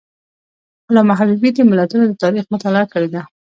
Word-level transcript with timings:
علامه 0.89 1.13
حبیبي 1.19 1.49
د 1.53 1.59
ملتونو 1.69 2.03
د 2.07 2.13
تاریخ 2.23 2.43
مطالعه 2.53 2.85
کړې 2.93 3.09
ده. 3.13 3.21